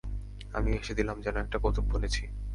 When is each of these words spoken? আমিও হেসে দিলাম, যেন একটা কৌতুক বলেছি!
আমিও 0.53 0.77
হেসে 0.77 0.93
দিলাম, 0.95 1.17
যেন 1.21 1.35
একটা 1.37 1.57
কৌতুক 1.59 1.85
বলেছি! 1.85 2.23